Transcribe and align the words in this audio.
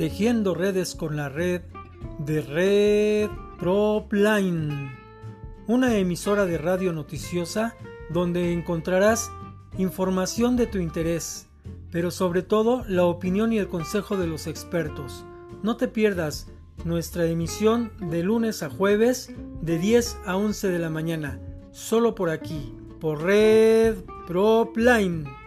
tejiendo 0.00 0.54
redes 0.54 0.94
con 0.94 1.14
la 1.14 1.28
red 1.28 1.60
de 2.20 2.40
Red 2.40 3.28
Propline, 3.58 4.96
una 5.66 5.94
emisora 5.98 6.46
de 6.46 6.56
radio 6.56 6.94
noticiosa 6.94 7.76
donde 8.08 8.54
encontrarás 8.54 9.30
información 9.76 10.56
de 10.56 10.66
tu 10.66 10.78
interés, 10.78 11.48
pero 11.92 12.10
sobre 12.10 12.40
todo 12.40 12.82
la 12.88 13.04
opinión 13.04 13.52
y 13.52 13.58
el 13.58 13.68
consejo 13.68 14.16
de 14.16 14.26
los 14.26 14.46
expertos. 14.46 15.26
No 15.62 15.76
te 15.76 15.86
pierdas 15.86 16.46
nuestra 16.86 17.26
emisión 17.26 17.92
de 18.00 18.22
lunes 18.22 18.62
a 18.62 18.70
jueves 18.70 19.30
de 19.60 19.76
10 19.76 20.16
a 20.24 20.38
11 20.38 20.68
de 20.68 20.78
la 20.78 20.88
mañana, 20.88 21.38
solo 21.72 22.14
por 22.14 22.30
aquí, 22.30 22.74
por 23.02 23.22
Red 23.22 23.96
Propline. 24.26 25.39